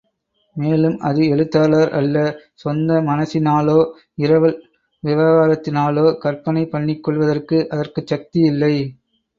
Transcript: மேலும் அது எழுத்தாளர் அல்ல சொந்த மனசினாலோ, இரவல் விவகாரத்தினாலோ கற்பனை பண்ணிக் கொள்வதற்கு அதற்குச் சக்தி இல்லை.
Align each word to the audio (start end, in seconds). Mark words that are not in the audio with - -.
மேலும் 0.55 0.95
அது 0.99 1.21
எழுத்தாளர் 1.27 1.91
அல்ல 1.91 2.15
சொந்த 2.55 2.97
மனசினாலோ, 3.01 3.77
இரவல் 4.17 4.57
விவகாரத்தினாலோ 5.03 6.07
கற்பனை 6.19 6.65
பண்ணிக் 6.67 7.03
கொள்வதற்கு 7.03 7.59
அதற்குச் 7.71 8.11
சக்தி 8.13 8.41
இல்லை. 8.51 8.75